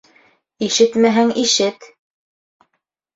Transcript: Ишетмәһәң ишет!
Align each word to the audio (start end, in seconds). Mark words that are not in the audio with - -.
Ишетмәһәң 0.67 1.33
ишет! 1.41 1.85